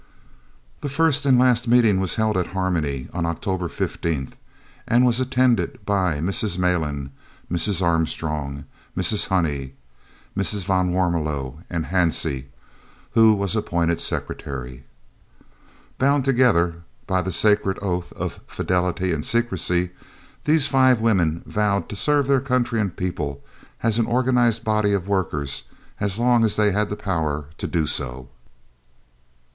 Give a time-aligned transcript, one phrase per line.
[0.79, 4.31] The first and last meeting was held at Harmony on October 15th
[4.87, 6.57] and was attended by Mrs.
[6.57, 7.11] Malan,
[7.51, 7.83] Mrs.
[7.83, 8.65] Armstrong,
[8.97, 9.27] Mrs.
[9.27, 9.75] Honey,
[10.35, 10.65] Mrs.
[10.65, 12.45] van Warmelo, and Hansie,
[13.11, 14.85] who was appointed secretary.
[15.99, 19.91] Bound together by the sacred oath of fidelity and secrecy,
[20.45, 23.43] these five women vowed to serve their country and people,
[23.83, 25.65] as an organised body of workers,
[25.99, 28.29] as long as they had the power to do so.